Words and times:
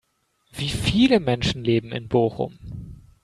Wie 0.51 0.69
viele 0.69 1.19
Menschen 1.19 1.63
leben 1.63 1.91
in 1.91 2.07
Bochum? 2.09 2.57